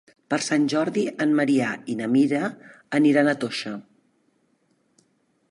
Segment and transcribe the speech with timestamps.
[0.33, 2.41] Per Sant Jordi en Maria i na Mira
[3.01, 3.79] aniran a Toixa.